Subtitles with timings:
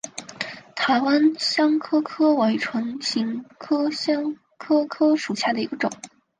[0.75, 5.91] 台湾香科科为唇形科香科科属下的一个种。